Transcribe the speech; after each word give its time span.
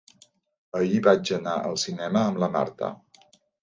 Ahir 0.79 1.03
vaig 1.09 1.33
anar 1.39 1.55
al 1.69 1.79
cinema 1.85 2.27
amb 2.27 2.45
la 2.47 2.53
Marta. 2.59 2.95